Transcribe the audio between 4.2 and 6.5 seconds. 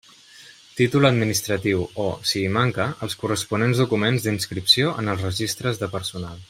d'inscripció en els registres de Personal.